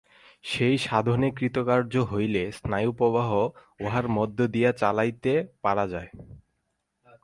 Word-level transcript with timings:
সেই 0.43 0.75
সাধনে 0.77 1.27
কৃতকার্য 1.37 1.93
হইলে 2.11 2.43
স্নায়ুপ্রবাহ 2.51 3.29
উহার 3.79 4.05
মধ্য 4.09 4.37
দিয়া 4.47 4.71
চালাইতে 4.71 5.33
পারা 5.61 5.85
যায়। 5.87 6.09